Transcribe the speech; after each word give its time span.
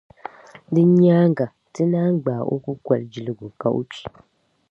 Din 0.73 0.89
nyaaŋa, 1.01 1.45
Ti 1.73 1.81
naan 1.91 2.13
ŋmaagi 2.17 2.49
o 2.53 2.55
kukojilgu 2.63 3.47
ka 3.59 3.67
o 3.77 3.81
kpi. 3.91 3.99